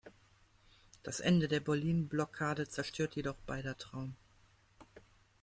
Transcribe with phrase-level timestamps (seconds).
[1.03, 4.15] Das Ende der Berlin-Blockade zerstört jedoch beider Traum.